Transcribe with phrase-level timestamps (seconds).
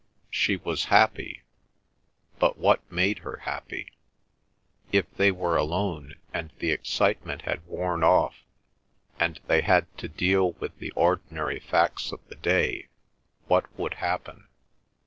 [0.31, 1.43] She was happy;
[2.39, 3.91] but what made her happy?
[4.91, 8.37] If they were alone and the excitement had worn off,
[9.19, 12.87] and they had to deal with the ordinary facts of the day,
[13.45, 14.47] what would happen?